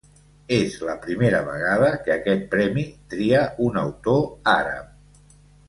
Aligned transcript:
És 0.55 0.77
la 0.87 0.95
primera 1.03 1.41
vegada 1.49 1.91
que 2.07 2.13
aquest 2.15 2.49
premi 2.55 2.87
tria 3.15 3.45
un 3.69 3.81
autor 3.85 4.27
àrab. 4.57 5.33